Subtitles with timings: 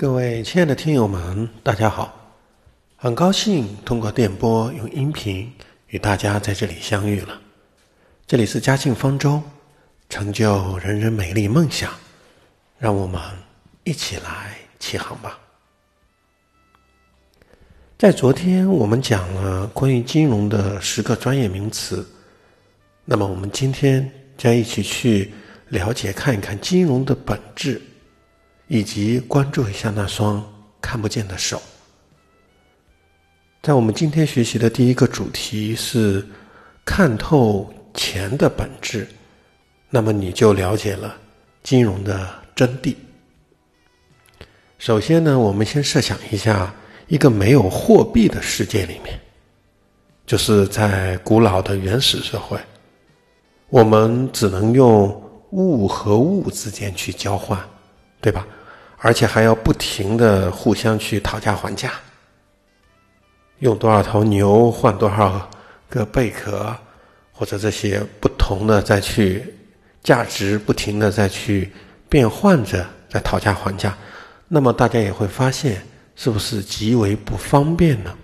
[0.00, 2.14] 各位亲爱的听友们，大家好！
[2.94, 5.52] 很高兴通过电波用音频
[5.88, 7.40] 与大家在这里相遇了。
[8.24, 9.42] 这里是嘉庆方舟，
[10.08, 11.92] 成就人人美丽梦想，
[12.78, 13.20] 让我们
[13.82, 15.36] 一起来起航吧。
[17.98, 22.08] 在昨天我们讲了关于金融的十个专业名词，
[23.04, 25.32] 那么我们今天将一起去
[25.70, 27.82] 了解看一看金融的本质。
[28.68, 30.44] 以及关注一下那双
[30.80, 31.60] 看不见的手。
[33.62, 36.24] 在我们今天学习的第一个主题是
[36.84, 39.08] 看透钱的本质，
[39.90, 41.16] 那么你就了解了
[41.62, 42.94] 金融的真谛。
[44.78, 46.72] 首先呢，我们先设想一下
[47.08, 49.18] 一个没有货币的世界里面，
[50.24, 52.58] 就是在古老的原始社会，
[53.70, 55.08] 我们只能用
[55.50, 57.58] 物和物之间去交换，
[58.20, 58.46] 对吧？
[59.00, 61.92] 而且还要不停的互相去讨价还价，
[63.60, 65.48] 用多少头牛换多少
[65.88, 66.74] 个贝壳，
[67.32, 69.54] 或者这些不同的再去
[70.02, 71.70] 价值不停的再去
[72.08, 73.96] 变换着，在讨价还价。
[74.48, 75.80] 那么大家也会发现，
[76.16, 78.14] 是不是极为不方便呢？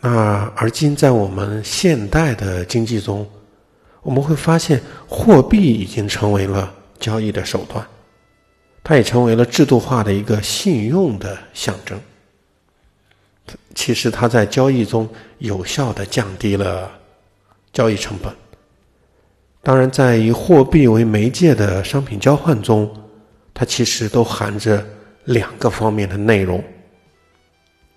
[0.00, 3.28] 那而今在我们现代的经济中，
[4.02, 7.84] 我们会发现，货币已经成为了交易的手段。
[8.84, 12.00] 它也成为了制度化的一个信用的象征。
[13.74, 16.90] 其实，它在交易中有效的降低了
[17.72, 18.32] 交易成本。
[19.62, 22.90] 当然，在以货币为媒介的商品交换中，
[23.54, 24.84] 它其实都含着
[25.24, 26.62] 两个方面的内容。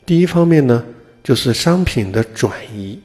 [0.06, 0.86] 第一方面呢，
[1.23, 3.00] 就是商品的转移，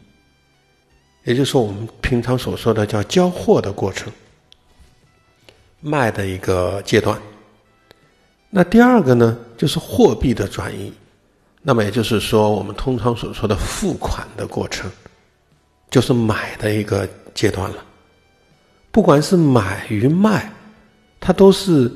[1.25, 4.13] 也就是说我们平常所说的叫交货的过程，
[5.81, 7.19] 卖的一个阶段。
[8.51, 10.93] 那第二个呢，就是货币的转移，
[11.63, 14.91] 那么也就是说，我们通常所说的付款的过程，
[15.89, 17.77] 就是买的一个阶段了。
[18.91, 20.53] 不管是买与卖，
[21.21, 21.89] 它都是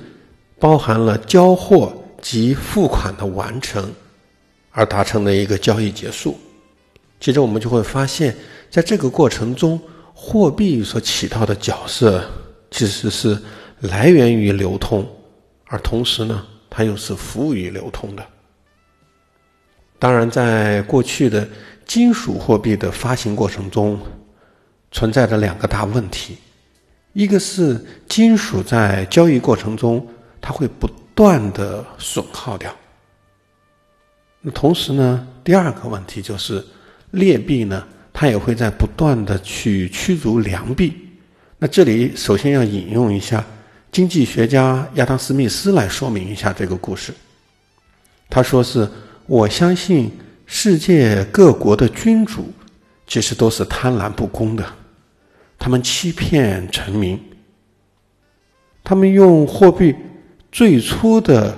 [0.61, 1.93] 包含了交货
[2.23, 3.93] 及付款的完成
[4.71, 6.39] 而达成的一个交易结束。
[7.19, 8.37] 其实我们就会发现，
[8.71, 9.81] 在这个过程中，
[10.15, 12.25] 货币所起到的角色
[12.71, 13.37] 其实是
[13.81, 15.05] 来源于流通。
[15.67, 18.25] 而同时呢，它又是服务于流通的。
[19.99, 21.49] 当然，在过去的
[21.87, 23.99] 金属货币的发行过程中，
[24.93, 26.37] 存在着两个大问题：
[27.15, 30.07] 一个是金属在交易过程中
[30.41, 32.71] 它会不断的损耗掉；
[34.43, 36.63] 那同时呢，第二个问题就是
[37.13, 40.93] 劣币呢，它也会在不断的去驱逐良币。
[41.57, 43.43] 那这里首先要引用一下。
[43.95, 47.15] 经济学家亚当·斯密斯来说明一下这个故事。
[48.29, 48.91] 他说：“是
[49.25, 50.11] 我相信
[50.47, 52.53] 世界各国的君主
[53.07, 54.67] 其实都是贪婪不公的，
[55.57, 57.17] 他们欺骗臣民，
[58.83, 59.95] 他们用货币
[60.51, 61.57] 最初的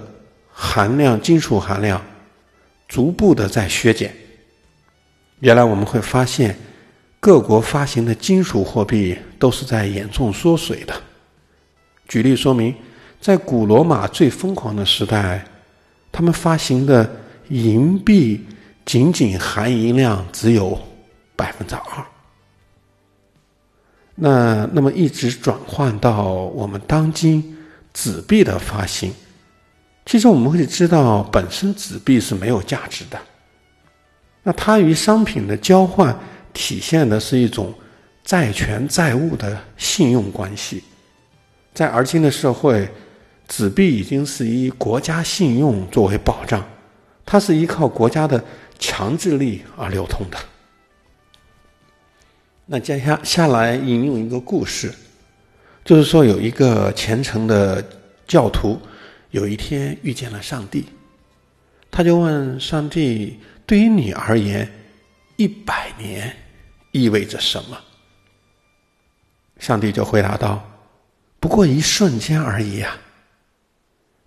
[0.52, 2.04] 含量金属含量
[2.86, 4.14] 逐步的在削减。
[5.40, 6.54] 原来我们会发现，
[7.18, 10.92] 各国发行的金属货币都是在严重缩水的。”
[12.08, 12.74] 举例说明，
[13.20, 15.44] 在古罗马最疯狂的时代，
[16.12, 17.10] 他们发行的
[17.48, 18.44] 银币
[18.84, 20.78] 仅仅含银量只有
[21.34, 22.06] 百分之二。
[24.14, 27.56] 那那么一直转换到我们当今
[27.92, 29.12] 纸币的发行，
[30.06, 33.18] 其实我们会知道，本身纸币是没有价值的。
[34.42, 36.16] 那它与商品的交换
[36.54, 37.74] 体现的是一种
[38.24, 40.82] 债权债务的信用关系。
[41.76, 42.88] 在而今的社会，
[43.46, 46.66] 纸币已经是以国家信用作为保障，
[47.26, 48.42] 它是依靠国家的
[48.78, 50.38] 强制力而流通的。
[52.64, 54.90] 那接下下来引用一个故事，
[55.84, 57.84] 就是说有一个虔诚的
[58.26, 58.80] 教徒，
[59.32, 60.86] 有一天遇见了上帝，
[61.90, 64.66] 他就问上帝：“对于你而言，
[65.36, 66.34] 一百年
[66.92, 67.78] 意味着什么？”
[69.60, 70.66] 上帝就回答道。
[71.46, 72.98] 不过一瞬间而已啊！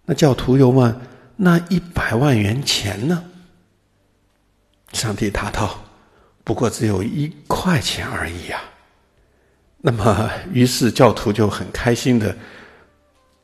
[0.06, 0.98] 那教徒又问
[1.36, 3.22] ：“那一百万元钱呢？”
[4.94, 5.84] 上帝答道
[6.46, 8.62] ：“不过只有一块钱而已啊！”
[9.84, 12.34] 那么，于是教徒就很开心的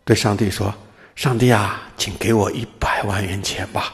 [0.06, 0.74] 对上帝说
[1.14, 3.94] ：“上帝啊，请给我一百万元钱吧！”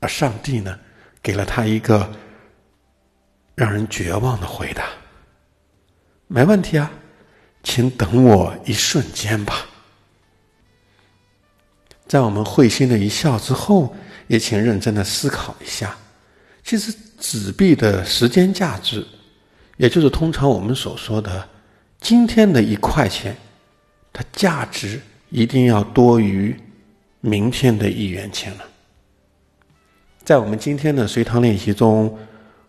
[0.00, 0.78] 而上帝呢，
[1.22, 2.12] 给了他一个
[3.54, 4.84] 让人绝望的回答
[6.28, 6.90] ：“没问题啊。”
[7.64, 9.66] 请等我一瞬间吧。
[12.06, 13.96] 在我们会心的一笑之后，
[14.28, 15.96] 也请认真的思考一下，
[16.62, 19.04] 其实纸币的时间价值，
[19.78, 21.48] 也就是通常我们所说的
[22.00, 23.34] 今天的一块钱，
[24.12, 25.00] 它价值
[25.30, 26.54] 一定要多于
[27.20, 28.64] 明天的一元钱了。
[30.22, 32.16] 在我们今天的随堂练习中，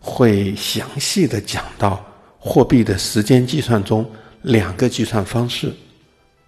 [0.00, 2.04] 会详细的讲到
[2.38, 4.10] 货币的时间计算中
[4.46, 5.72] 两个计算方式：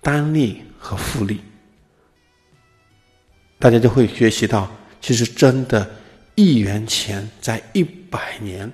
[0.00, 1.40] 单利和复利。
[3.58, 5.90] 大家就会学习到，其实真的，
[6.36, 8.72] 一元钱在一百年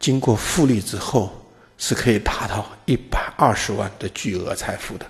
[0.00, 1.30] 经过复利之后，
[1.78, 5.06] 是可以达到一百二十万的巨额财富的。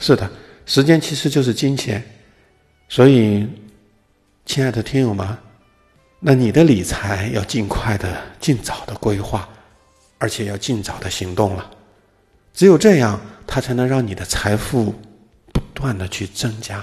[0.00, 0.28] 是的，
[0.66, 2.04] 时间其实就是金钱，
[2.88, 3.46] 所以，
[4.44, 5.38] 亲爱的听友们，
[6.18, 9.48] 那你的理财要尽快的、尽早的规划，
[10.18, 11.70] 而且要尽早的行动了。
[12.54, 14.94] 只有这样，它才能让你的财富
[15.52, 16.82] 不断的去增加。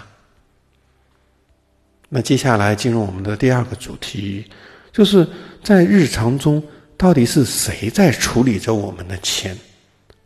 [2.10, 4.46] 那接下来进入我们的第二个主题，
[4.92, 5.26] 就是
[5.64, 6.62] 在日常中
[6.98, 9.58] 到底是谁在处理着我们的钱，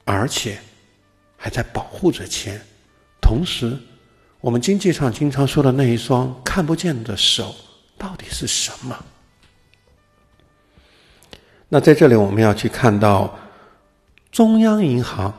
[0.03, 0.57] 而且
[1.37, 2.59] 还在保护着钱，
[3.21, 3.77] 同时，
[4.41, 7.53] 我们经济上经常说的那一双看不见的手
[7.99, 9.05] 到底是什么？
[11.69, 13.37] 那在这里我们要去看到，
[14.35, 15.33] 中央银行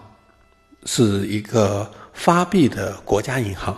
[0.87, 3.76] 是一个发币的国家银行。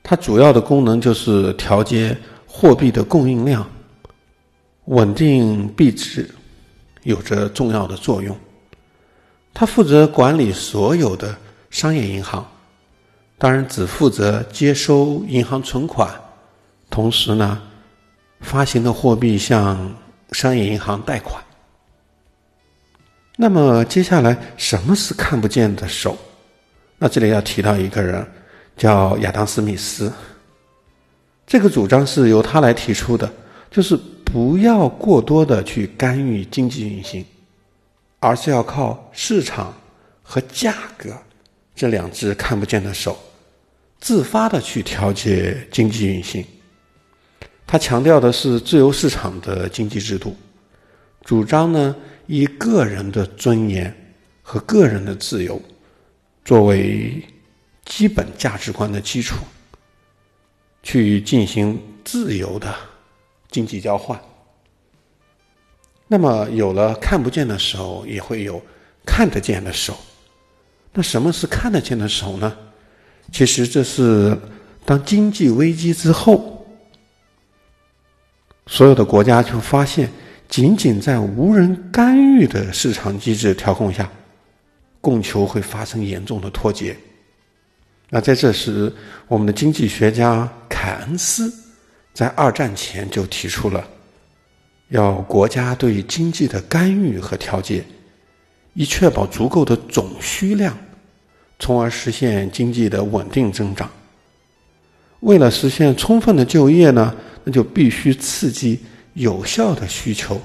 [0.00, 2.16] 它主要的功能就是调节
[2.46, 3.68] 货币的供应量，
[4.84, 6.30] 稳定币值，
[7.02, 8.38] 有着重要的作用。
[9.52, 11.36] 它负责管理所有的
[11.70, 12.46] 商业银行，
[13.36, 16.08] 当然只负责接收银行存款，
[16.88, 17.60] 同时呢，
[18.38, 19.92] 发行的货币向
[20.30, 21.42] 商业银行贷款。
[23.36, 26.16] 那么接下来什么是看不见的手？
[26.98, 28.26] 那这里要提到一个人。
[28.76, 30.12] 叫亚当·斯密斯，
[31.46, 33.32] 这个主张是由他来提出的，
[33.70, 37.24] 就是不要过多的去干预经济运行，
[38.20, 39.74] 而是要靠市场
[40.22, 41.08] 和价格
[41.74, 43.18] 这两只看不见的手，
[43.98, 46.44] 自发的去调节经济运行。
[47.66, 50.36] 他强调的是自由市场的经济制度，
[51.24, 53.94] 主张呢以个人的尊严
[54.42, 55.60] 和个人的自由
[56.44, 57.22] 作为。
[57.88, 59.36] 基本价值观的基础，
[60.82, 62.74] 去进行自由的
[63.48, 64.20] 经济交换。
[66.08, 68.60] 那么，有了看不见的手，也会有
[69.04, 69.96] 看得见的手。
[70.92, 72.58] 那什么是看得见的手呢？
[73.32, 74.36] 其实，这是
[74.84, 76.66] 当经济危机之后，
[78.66, 80.10] 所有的国家就发现，
[80.48, 84.10] 仅仅在无人干预的市场机制调控下，
[85.00, 86.96] 供求会发生严重的脱节。
[88.08, 88.92] 那在这时，
[89.26, 91.52] 我们的经济学家凯恩斯
[92.14, 93.84] 在二战前就提出了，
[94.88, 97.84] 要国家对经济的干预和调节，
[98.74, 100.78] 以确保足够的总需量，
[101.58, 103.90] 从而实现经济的稳定增长。
[105.20, 107.12] 为了实现充分的就业呢，
[107.42, 108.78] 那就必须刺激
[109.16, 110.40] 有效的需求，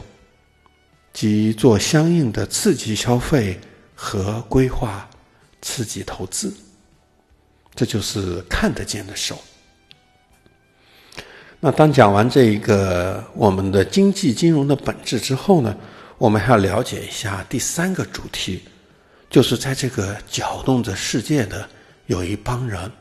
[1.11, 3.59] 即做相应的刺激消费
[3.93, 5.09] 和规划
[5.61, 6.53] 刺激投资。
[7.75, 9.37] 这就是看得见的手。
[11.59, 15.75] 那当讲完这一个我们的经济金融的本质之后呢，
[16.17, 18.63] 我们还要了解一下第三个主题，
[19.29, 21.69] 就是在这个搅动着世界的
[22.07, 22.91] 有一帮人，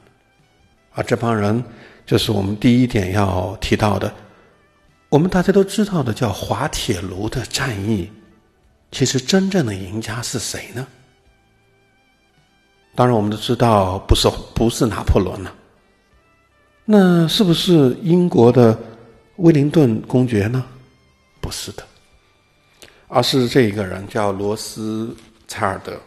[0.93, 1.63] 而，这帮人
[2.05, 4.13] 就是我们第一点要提到的，
[5.11, 8.09] 我们大家都知道的叫滑铁卢的战役，
[8.93, 10.87] 其实真正的赢家是谁呢？
[12.95, 15.53] 当然，我们都知道不是不是拿破仑了。
[16.85, 18.79] 那是不是英国的
[19.37, 20.65] 威灵顿公爵呢？
[21.41, 21.83] 不是的，
[23.09, 25.13] 而是这一个人叫罗斯
[25.49, 25.99] 柴尔德。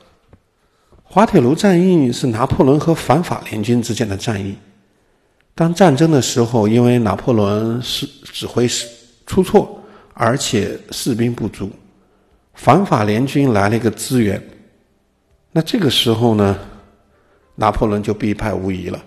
[1.04, 4.58] 滑铁卢战役是拿破仑和反法联军之间的战役。
[5.56, 8.88] 当战争的时候，因为拿破仑是指挥是
[9.26, 9.82] 出错，
[10.14, 11.72] 而且士兵不足，
[12.54, 14.42] 反法联军来了一个支援。
[15.52, 16.58] 那这个时候呢？
[17.56, 19.00] 拿破仑就必败无疑了。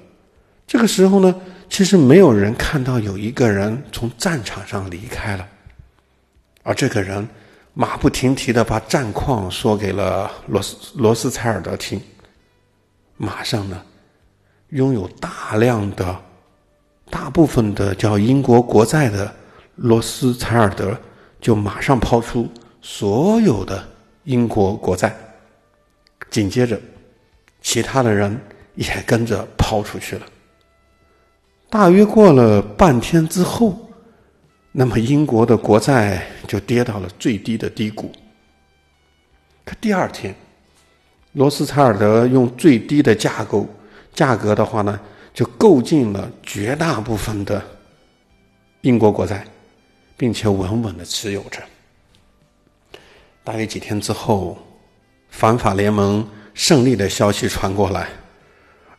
[0.69, 1.35] 这个时候呢，
[1.69, 5.45] 其实没有人看到有一个人从战场上离开了，
[6.63, 7.29] 而这个人
[7.75, 12.01] 马不停蹄的把战况说给了罗斯罗斯柴尔德听。
[13.17, 13.83] 马上呢，
[14.69, 16.17] 拥有大量的、
[17.17, 19.35] 大部分的叫英国国债的
[19.77, 20.95] 罗斯柴尔德，
[21.41, 22.47] 就马上抛出
[22.83, 23.83] 所有的
[24.25, 25.17] 英国国债，
[26.29, 26.79] 紧接着。
[27.63, 28.39] 其他的人
[28.75, 30.27] 也跟着抛出去了，
[31.71, 33.75] 大约过了半天之后，
[34.71, 38.13] 那么英国的国债就跌到了最低的低谷。
[39.65, 40.35] 可第二天，
[41.33, 43.67] 罗斯柴尔德用最低的价格
[44.13, 45.01] 价格的话呢，
[45.37, 47.63] 就购进了绝大部分的
[48.81, 49.47] 英国国债，
[50.17, 51.63] 并且稳稳的持有着。
[53.45, 54.57] 大约几天之后，
[55.29, 58.09] 反法联盟胜利的消息传过来。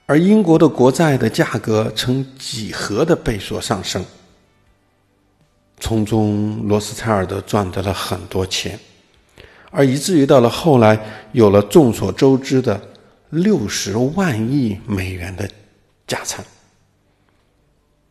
[0.05, 4.05] 而英国的国债的价格呈几何的倍数上升，
[5.79, 8.79] 从中罗斯柴尔德赚得了很多钱，
[9.71, 10.99] 而以至于到了后来，
[11.31, 12.79] 有了众所周知的
[13.31, 15.49] 六十万亿美元的
[16.07, 16.43] 家产。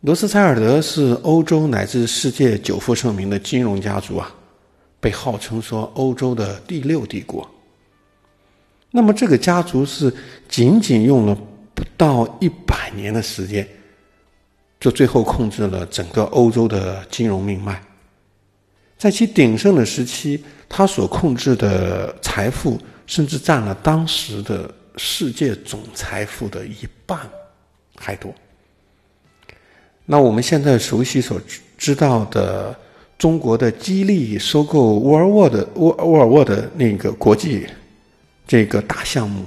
[0.02, 4.32] 罗斯柴尔德是欧洲乃至世界久负盛名的金融家族啊，
[5.00, 7.50] 被号称说欧洲的第六帝国。
[8.92, 10.14] 那么这个家族是
[10.48, 11.36] 仅仅用了。
[11.76, 13.68] 不到一百年的时间，
[14.80, 17.82] 就最后控制了整个欧洲的金融命脉。
[18.96, 27.28] 在其鼎盛的时期，他所控制的财富甚至占了当时的世界总财富的一半
[27.98, 28.34] 还多。
[30.04, 31.40] 那我们现在熟悉所
[31.76, 32.78] 知道的
[33.18, 37.66] 中国的吉利收购沃尔沃的沃沃尔沃的那个国际
[38.46, 39.44] 这个大项目。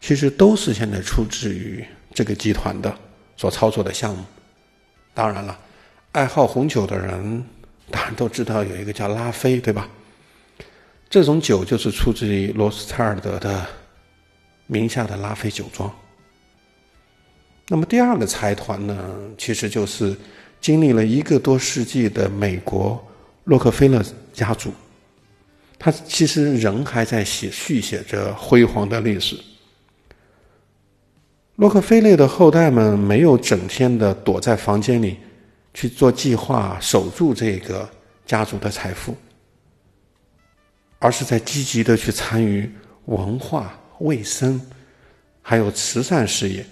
[0.00, 1.82] 其实都是现在出自于
[2.12, 2.94] 这个集团的
[3.38, 4.22] 所操作的项目。
[5.14, 5.58] 当然了，
[6.12, 7.42] 爱好红酒的人
[7.90, 9.88] 当然都知道有一个叫拉菲，对吧？
[11.08, 13.66] 这种酒就是出自于罗斯柴尔德的
[14.66, 15.90] 名下的拉菲酒庄。
[17.66, 20.14] 那么第二个财团呢，其实就是
[20.60, 23.02] 经历了一个多世纪的美国
[23.44, 24.04] 洛克菲勒
[24.34, 24.70] 家族，
[25.78, 29.38] 他其实仍还在写续写着辉煌的历史。
[31.56, 35.16] 洛克菲勒的后代们没有整天的躲在房间里
[35.72, 37.88] 去做计划守住这个
[38.26, 39.16] 家族的财富，
[40.98, 42.70] 而是在积极的去参与
[43.06, 44.60] 文化、卫生，
[45.40, 46.66] 还有慈善事业。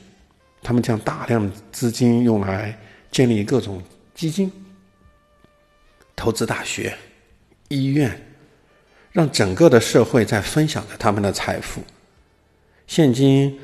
[0.62, 2.78] 他们将大量资金用来
[3.10, 3.82] 建立各种
[4.14, 4.50] 基金、
[6.16, 6.96] 投资大学、
[7.68, 8.18] 医院，
[9.10, 11.82] 让整个的社会在分享着他们的财富。
[12.86, 13.58] 现今。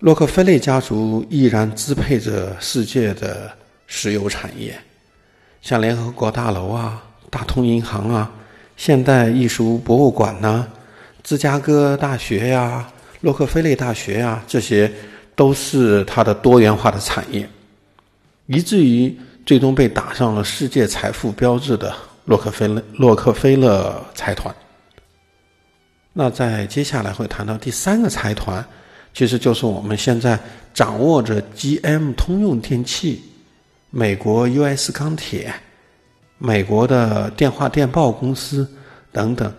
[0.00, 3.50] 洛克菲勒家族依然支配着世界的
[3.88, 4.78] 石油产业，
[5.60, 8.32] 像联合国大楼啊、大通银行啊、
[8.76, 10.68] 现代艺术博物馆呐、
[11.24, 12.88] 芝加哥大学呀、
[13.22, 14.88] 洛克菲勒大学呀，这些
[15.38, 17.48] 都是它的多元化的产业，
[18.46, 19.16] 以至于
[19.46, 24.52] 最终被打上了世界财富标志的洛克菲勒洛克菲勒财团。
[26.12, 28.66] 那在接下来会谈到第三个财团。
[29.14, 30.38] 其实就是我们现在
[30.74, 33.22] 掌握着 GM 通用电器、
[33.90, 35.52] 美国 US 钢铁、
[36.36, 38.68] 美国的电话电报公司
[39.12, 39.52] 等等，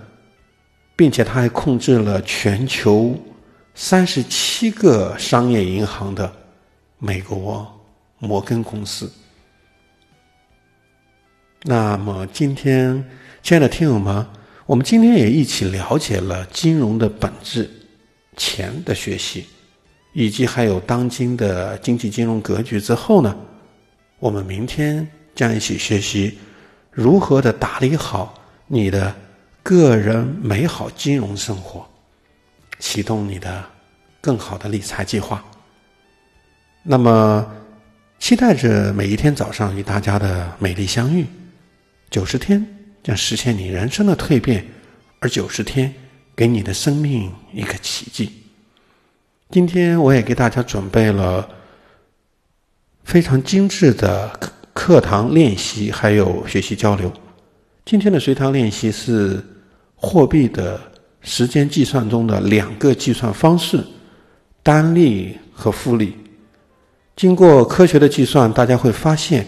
[0.96, 3.18] 并且他还控制了全球
[3.76, 6.32] 三十七个商业银行的
[6.98, 7.68] 美国
[8.20, 9.12] 摩根公司。
[11.64, 13.04] 那么今天，
[13.42, 14.26] 亲爱的听友们，
[14.66, 17.70] 我们今天也一起了解了金融的本质。
[18.38, 19.46] 钱的学习，
[20.14, 23.36] 以及还有当今的经济金融格局之后呢，
[24.18, 26.38] 我们明天将一起学习
[26.90, 28.34] 如何的打理好
[28.66, 29.14] 你的
[29.62, 31.86] 个人美好金融生活，
[32.80, 33.64] 启动你的
[34.20, 35.44] 更好的理财计划。
[36.82, 37.46] 那么，
[38.18, 41.28] 期待着每一天早上与大家的美丽相遇。
[42.10, 42.66] 九十天
[43.04, 44.66] 将实现你人生的蜕变，
[45.20, 45.94] 而九十天。
[46.36, 48.32] 给你的生命一个奇迹。
[49.50, 51.50] 今天我也给大家准备了
[53.04, 57.12] 非常精致的课课堂练习，还有学习交流。
[57.84, 59.46] 今天的随堂练习是
[59.96, 60.80] 货币的
[61.22, 63.84] 时间计算中的两个计算方式：
[64.64, 66.16] 单利和复利。
[67.16, 69.46] 经过科学的计算，大家会发现，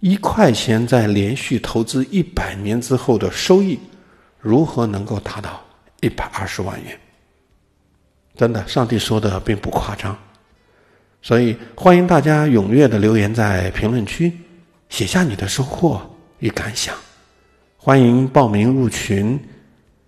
[0.00, 3.78] 一块钱在连续投资一百年之后的收益，
[4.38, 5.60] 如何能够达到？
[6.02, 6.98] 一百二十万元，
[8.34, 10.16] 真的，上帝说的并不夸张，
[11.20, 14.32] 所以欢迎大家踊跃的留言在评论区，
[14.88, 16.00] 写下你的收获
[16.38, 16.94] 与感想。
[17.76, 19.38] 欢迎报名入群，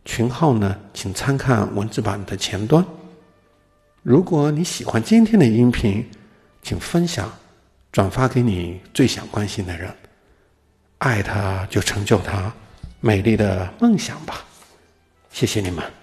[0.04, 2.84] 群号呢，请参看文字版的前端。
[4.02, 6.04] 如果你喜欢今天的音频，
[6.62, 7.32] 请分享、
[7.92, 9.94] 转发给你最想关心的人，
[10.98, 12.52] 爱他就成就他
[13.00, 14.44] 美丽的梦想吧。
[15.30, 16.01] 谢谢你们。